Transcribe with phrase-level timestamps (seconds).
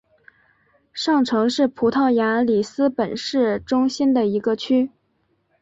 [0.91, 4.89] 上城是葡萄牙里斯本市中心的一个区。